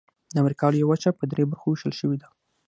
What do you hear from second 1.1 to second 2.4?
په درې برخو ویشل شوې ده.